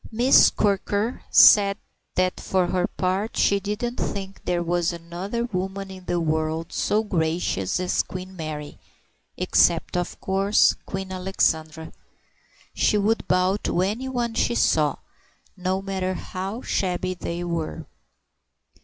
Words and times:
Miss 0.11 0.49
Quirker 0.49 1.21
said 1.29 1.77
that 2.15 2.39
for 2.39 2.65
her 2.65 2.87
part 2.87 3.37
she 3.37 3.59
didn't 3.59 3.97
think 3.97 4.43
there 4.45 4.63
was 4.63 4.91
another 4.91 5.43
woman 5.45 5.91
in 5.91 6.05
the 6.05 6.19
world 6.19 6.73
so 6.73 7.03
gracious 7.03 7.79
as 7.79 8.01
Queen 8.01 8.35
Mary—except 8.35 9.95
of 9.95 10.19
course 10.19 10.73
Queen 10.87 11.11
Alexandra. 11.11 11.91
She 12.73 12.97
would 12.97 13.27
bow 13.27 13.57
to 13.57 13.83
anyone 13.83 14.33
she 14.33 14.55
saw, 14.55 14.95
no 15.55 15.83
matter 15.83 16.15
how 16.15 16.63
shabby 16.63 17.13
they 17.13 17.43
were. 17.43 17.85